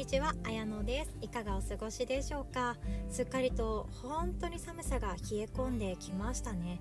[0.00, 1.14] にちは、あやのです。
[1.20, 2.78] いかがお過ごしでしょうか？
[3.10, 6.80] すっかりと本当に寒さが冷え込んできましたね。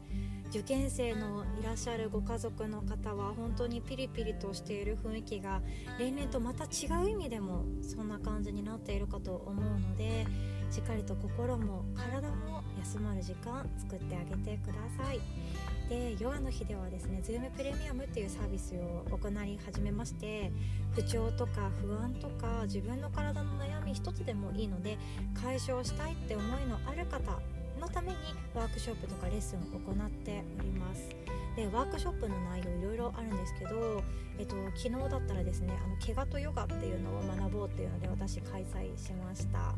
[0.51, 5.62] 受験生のいらっしゃるご家族の方は本当にピリピリとしている雰囲気が
[5.99, 10.26] 例年とまた違う意味でもそんな感じになっているかと思うので
[10.72, 15.20] しっかりと心も体も休まる時間作ってあげてください。
[15.90, 20.52] でヨガの日ではですね Zoom プレミアムっていうサービスを行い始めまして
[20.91, 24.99] 不調とか不安とか自分の体の悩み一つでもいいので
[25.34, 27.40] 解消したいって思いのある方
[27.79, 28.17] のために
[28.54, 31.09] ワークショップとかレッスンを行っております。
[31.55, 34.04] でワークショップの内容いろいろあるんですけど、
[34.38, 39.73] えっと、昨日だったらですねあの怪我とヨガっていうのを学ぼうっていうので私開催しました。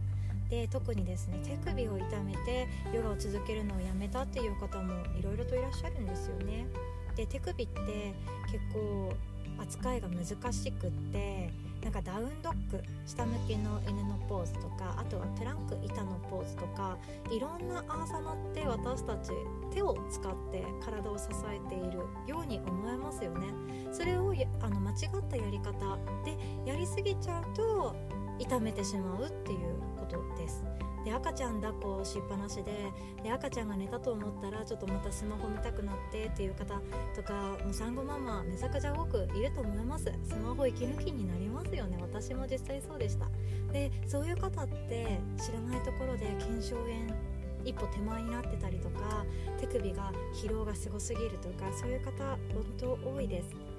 [0.51, 6.67] で特にですね手首を痛めてヨガを続けるのをやめたっていう方もいろいろといらっしゃるんですよね。
[7.15, 8.13] で手首って
[8.51, 9.13] 結構
[9.57, 11.49] 扱いが難しくって
[11.81, 16.97] なんかダウンドッグ下向きの犬のポーズとかあとはプランク板のポーズとか
[17.31, 19.31] いろんなアーサナって私たち
[19.73, 23.47] 手を使って体を支えているように思えますよね。
[23.93, 24.97] それをあの間違っ
[25.29, 27.95] たやり方でやりすぎちゃうと
[28.41, 29.59] 痛めてしまうっていう
[29.99, 30.63] ことです。
[31.03, 32.91] で赤ちゃん抱っこしっぱなしで
[33.23, 36.79] で赤ちゃんが寝たと思ったらちょっとまたスマホ見たくなってっていう方
[37.15, 37.33] とか
[37.63, 40.11] もう産後ママめちゃくちゃ多くいると思います。
[40.23, 41.97] スマホ息抜きになりますよね。
[42.01, 43.27] 私も実際そうでした。
[43.71, 47.31] でそういう方って知らないところで腱鞘炎
[47.63, 49.25] 一歩手前になってたりとか
[49.59, 53.70] 手首が疲労がすごすぎるとかそういう方本当多いです。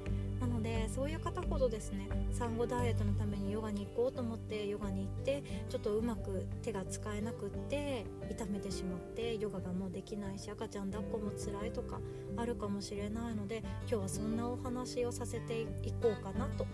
[0.42, 12.00] なのでそういう方ほどですね産後ダイエットのためにヨガに行こうと思ってヨガに行ってちょっとうまく手が使えなくって痛めてしまってヨガがもうできないし赤ちゃん抱っこも辛いとか
[12.36, 15.66] あるかもしれないので今日はそんなお話をさせてい
[16.02, 16.66] こうかなと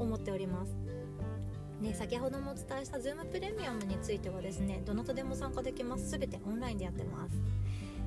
[0.00, 0.74] 思っております。
[1.80, 7.34] ね、先ほどもお伝えした Zoom プレミアムについてはですねどなたでも参加できます全てオンラインでやってます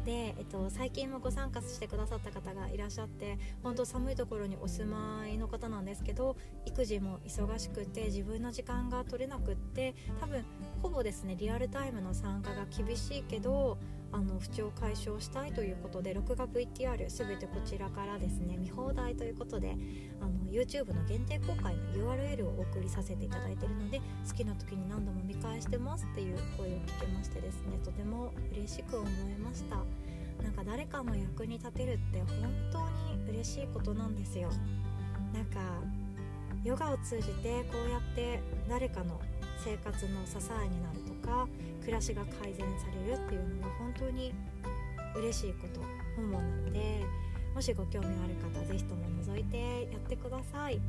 [0.05, 10.45] で、えっと、最近もご参加してくださった方がいらっしゃって本当寒いところにお住まいの方なんですけど育児も忙しくて自分の時間が取れなくって多分
[10.83, 13.79] ほぼですねリアルタイムの参加が厳しいけど
[14.15, 19.75] あの不調解消したいということで録画 VTR 全てこちらからですね見放題ということで
[20.21, 29.75] あの YouTube の限定公開の URL をお送りさせていただいているので好きな時に何度も見返してますっていう声を聞けましてですねとても嬉しく思いました。
[30.43, 32.79] なんか誰かの役に立てるって本当
[33.23, 34.49] に嬉しいことなんですよ。
[35.33, 35.59] なんか
[36.63, 39.19] ヨガを通じてこうやって誰かの
[39.57, 41.47] 生活の支えになるとか
[41.81, 44.33] 暮らしが改善されるっていうのが本当に
[45.15, 45.81] 嬉しいこと
[46.15, 47.05] 本望なので
[47.53, 50.79] もしご興味ある方是非とも覗いてやってください。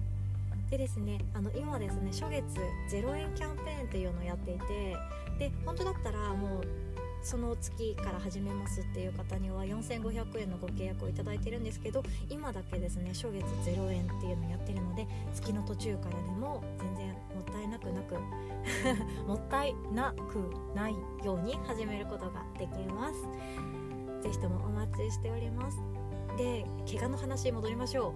[0.70, 2.44] でですねあの今ですね初月
[2.91, 4.97] 0円キャンペーンっていうのをやっていて
[5.38, 6.62] で本当だったらもう
[7.26, 18.15] その月から始めますっていう方には4500円のご契約をいただいてるんですけど今だけですね初月0円っていうのをやってるので月の途中からでも全然もったいなくなく
[19.26, 20.94] もったいなくない
[21.25, 23.15] ように始めることができます。
[24.22, 25.78] 是非ともお待ちしております。
[26.38, 28.15] で怪我の話戻りましょ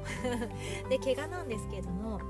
[0.86, 0.86] う。
[0.88, 2.20] で怪我なんですけども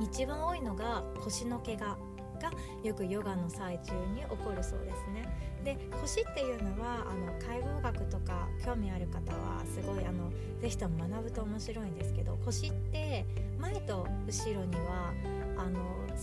[0.00, 1.96] 一番多いのが腰の怪我
[2.40, 2.50] が
[2.82, 5.53] よくヨガの最中に起こるそうですね。
[5.64, 10.30] で腰っていうのはあの解剖学とか興味ある方はすごいあの
[10.60, 13.24] ぜひとも学ぶと面白いんですけど腰って
[13.58, 15.12] 前と後ろには
[15.56, 15.80] あの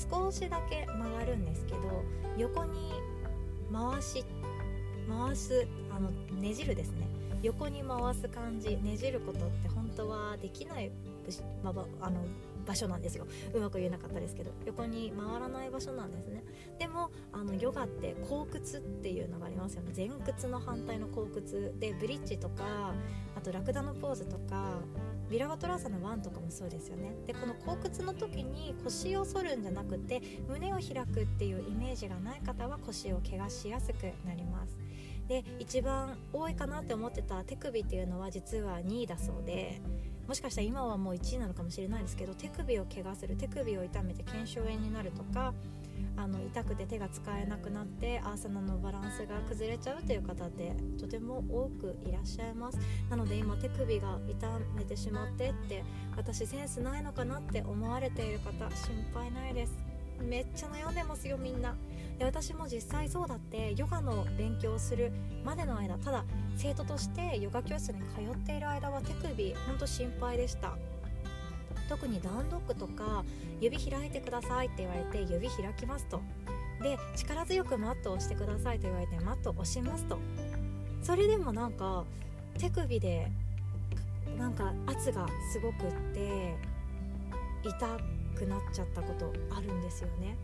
[0.09, 1.79] 少しだけ曲がるんですけど
[2.37, 2.91] 横に
[3.73, 4.23] 回し
[5.09, 7.07] 回すあのねじるですね。
[7.43, 10.91] 横に回す感じねじることって本当はできない
[12.01, 12.23] あの
[12.71, 13.27] 場所なんですよ。
[13.53, 16.43] うまく言えなかったですけど横に回らない場所なんですね。
[16.79, 19.91] でもあのヨガって後屈っていうのがありますよね。
[19.95, 22.93] 前屈の反対の後屈でブリッジとか
[23.35, 24.79] あとラクダのポーズとか
[25.29, 27.13] ビラガトラーサのワンとかもそうですよね。
[27.27, 34.77] でこの後屈の時に腰を反るんじゃなくて胸を開くっていうイメージがない方は腰を怪我しやすくなります。
[35.27, 39.81] で一番多いかなって思ってた手首っていうのは実は2位だそうで
[40.31, 45.53] もしかしたら今はもう1位なのかもしれないですけど手首を怪我する手首を痛めて腱鞘炎になるとか
[46.15, 52.79] あの痛くて手が使えなくなってアーサナのバランスが崩れちゃうという方ってとても多くいらっしゃいます。
[53.09, 55.83] なので今手首が痛めてしまってって
[56.15, 59.90] 私センスないのかなって思われている方心配ないです。
[60.21, 61.75] めっちゃ悩んでますよみんな。
[62.17, 65.11] で私も実際そうだってヨガの勉強をする
[65.43, 66.23] までの間ただ
[66.55, 70.77] 生徒としてヨガ教室に通っている間は手首ほんと心配でした。
[71.89, 73.25] 特にダウンドッグとか
[73.59, 76.21] 指開いてくださいって言われて指開きますと。
[76.81, 80.19] で力強くマットを押してくださいと言われてマットを押しますと。
[81.01, 82.05] それでもなんか
[82.57, 83.31] 手首で
[84.37, 86.55] なんか圧がすごくって
[87.63, 87.97] 痛
[88.31, 90.37] くなっちゃったことあるんですよね。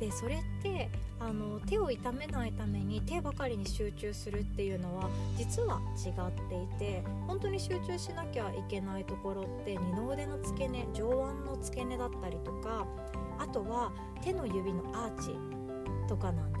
[0.00, 0.88] でそれって
[1.20, 12.86] あの手を痛めないために手ばかりに集中するっていうのは実は違っていて本当に集中しなきゃいけないところって二の腕の付け根上腕の付け根だったりとか
[13.38, 15.36] あとは手の指のアーチ
[16.08, 16.59] とかなん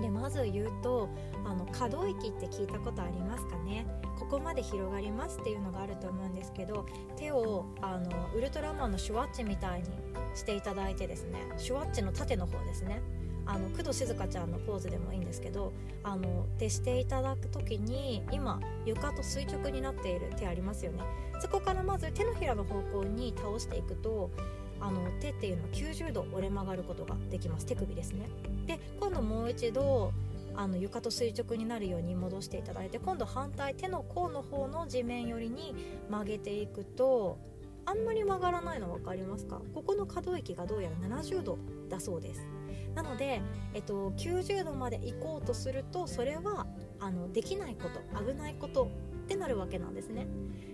[0.00, 0.10] で。
[0.10, 1.08] まず言うと
[1.44, 3.86] あの可動域って聞いたことありますかね？
[4.18, 6.86] ここまで広がりますっていうのがあると思うんですけど
[7.16, 9.88] 手をあのウルトラマンのシュワッチみたいに
[10.34, 13.00] していただいてですねシュワッチの縦の方ですね。
[13.46, 15.72] あの工藤静香ちゃんのポーズでもいいんですけど
[16.04, 21.00] あのでしていただく時に今床と垂直になっている手ありますよね。
[21.40, 24.30] そこからまず手のひらの方向に倒していくと
[24.78, 27.66] あの手っていうのは90度折れ曲がることができます。
[27.66, 28.28] 手首ですね。
[28.66, 30.12] で今度もう一度
[30.54, 35.74] あの床と垂直になるように戻していただいて今度反対手の甲の方の地面寄りに
[36.10, 37.38] 曲げていくと
[37.86, 39.60] あんまり曲がらないの分かりますか？
[39.74, 41.58] ここの可動域がどうやら70度
[41.88, 42.46] だそうです。
[42.94, 43.40] なので、
[43.72, 46.66] えっと、90度まで行こうとするとそれは
[46.98, 48.86] あのできないこと危ないことっ
[49.28, 50.26] てなるわけなんですね。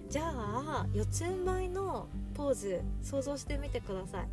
[0.09, 4.29] じゃあ四つん這いのポーズ想像してみてください。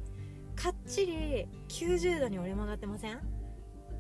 [0.56, 3.20] かっちり90度に折れ曲がってません？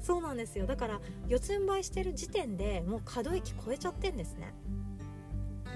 [0.03, 0.67] そうなんですよ。
[0.67, 4.53] だから四つん這いしてる時点でもう可動域超えちゃってんですね。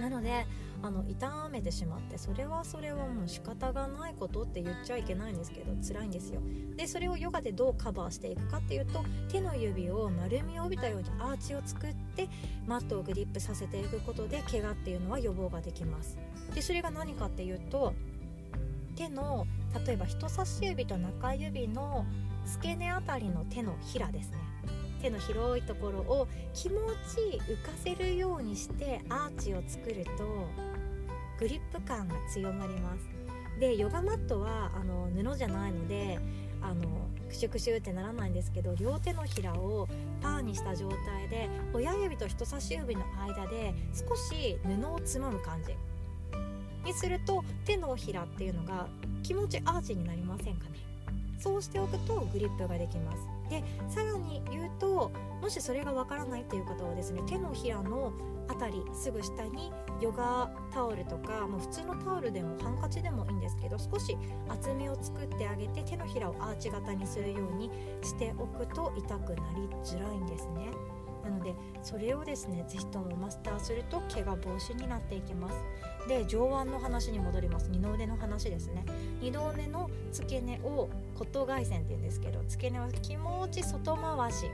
[0.02, 0.46] なので
[0.84, 6.42] あの痛めてしまってそれはそれはもう仕方がないことって言っちゃいけないんですけど辛いんですよ。
[6.76, 12.28] でそれをヨガでどうカバーしていくかっていうと手の指を丸みを帯びたようにアーチを作って
[12.68, 16.18] マットをグリップさせていくことで怪我っていうのは予防ができます。
[16.54, 17.94] でそれが何かっていうと
[18.96, 19.48] 手の
[19.86, 22.06] 例えば人差し指と中指の
[22.48, 24.38] 付け根あたりの手のひらですね。
[25.02, 26.80] 手の広いところを気持
[27.14, 30.48] ち浮かせるようにしてアーチを作ると
[31.40, 33.08] グリップ感が強まります。
[33.60, 36.20] でヨガマットはあの布じゃないので
[36.62, 36.84] あの
[37.28, 39.88] クシュクシュってならないんですけど両手のひらを
[40.22, 45.76] パーにした状態で親指と人差し指の間で少し布をつまむ感じ。
[46.86, 48.88] にすると手のひらっていうのが
[49.22, 50.80] 気持ちアーチになりませんかね。
[51.40, 53.18] そうしておくとグリップができます
[53.50, 55.12] でさらに言うと
[55.42, 58.12] もしそれがわからないという方はですね手のひらの
[58.48, 59.72] 辺りすぐ下に
[60.02, 64.18] ヨガタオルとかもう普通のタオルでもハンカチでもいいんですけど少し
[64.50, 67.70] 厚みを作ってあげて手のひらをアーチ型にするように
[68.02, 70.72] しておくと痛くなりづらいんですね。
[71.24, 75.56] なのでそれをですね是非ともマスターすると怪我防止になっていきます
[76.08, 77.70] で上腕の話に戻ります。
[77.70, 78.86] 二の腕の話ですね。
[79.22, 84.46] 二の腕の付け根を骨頭外旋って言うんですけど付け根は気持ち外回し。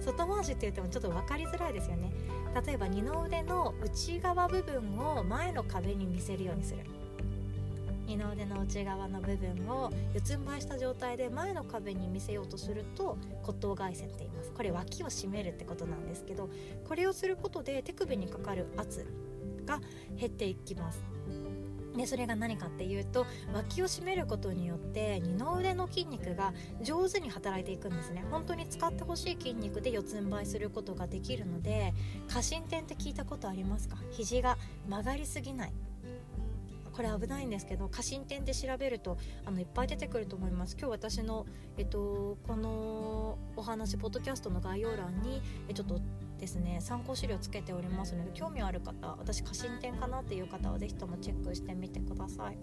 [0.00, 2.12] 外回しって言ってもちょっと分かりづらいですよね。
[2.66, 6.84] 例えば二の腕の内側部分を前の壁に見せるようにする。
[8.06, 14.52] 二の腕の内側の部分を四つん這いした状態で前の壁に見せようとすると骨頭外旋って言います。
[14.52, 16.50] これ脇を締めるってことなんですけど
[16.86, 19.06] これをすることで手首にかかる圧
[19.64, 19.80] が
[20.16, 21.02] 減っていきます。
[21.96, 23.24] でそれが何かっていうと
[23.54, 28.24] 脇を締めることによって二の腕の筋肉が上手に働いていくんですね。
[28.32, 31.94] 本当に使ってほしい筋肉で四つん這いすることができるので
[32.28, 33.96] 過伸点って聞いたことありますか？
[34.10, 34.58] 肘が
[34.88, 35.72] 曲がりすぎない。
[36.92, 40.76] これ危ないんですけど過伸点で調べるとあのいっぱい出てくると思います。
[40.78, 41.46] 今日私の、
[41.76, 45.42] えっと、このお話ポッドキャストの概要欄に
[45.74, 46.00] ちょっと
[46.44, 52.58] ですね参考資料つけておりますので興味ある方私過信点かなっていう方は是非ともチェックしてみてください。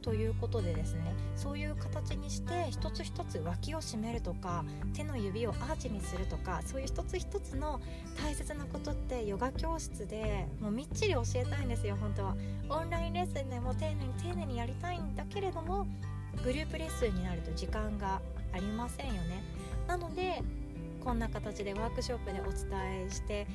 [0.00, 7.82] ということでですねそういう形にして一つ一つ脇を締めるとか手の指をアーチにするとかそういう一つ一つの
[8.22, 12.36] 大切なことってヨガ教室でもうみっちり教えたいんですよ本当は
[12.70, 15.86] オンラインレッスンでも丁寧に丁寧にやりたいんだけれども
[16.42, 18.22] グループレッスンになると時間が
[18.54, 19.44] ありませんよね
[19.86, 20.42] なので
[21.00, 23.46] こんな形でワークショップでお伝えして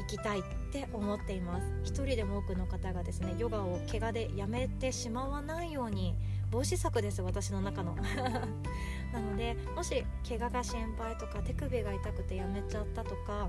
[0.00, 0.42] いきたいっ
[0.72, 1.66] て思っています。
[1.84, 6.14] 一人でも多くの方がですねヨガを怪我でやめてしまわないように
[6.50, 7.96] 防止策です私の中の。
[9.12, 13.48] なのでもし怪我が心配とか手首が痛くてやめちゃったとか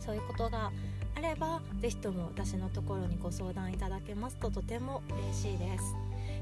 [0.00, 0.72] そういうことが
[1.16, 5.02] あれば是非とも私のところにご相談いただけますととても
[5.32, 5.94] 嬉しいです。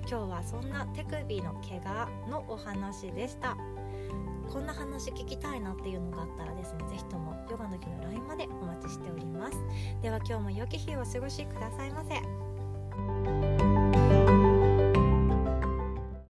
[0.08, 3.56] 今日はそんな手首の怪我のお話でした。
[4.52, 9.56] こんな話聞きたいなっていうのがあったらですね是非ともヨガの日の LINE までお待ちしております。
[10.02, 13.51] では今日も良き日をお過ごしくださいませ。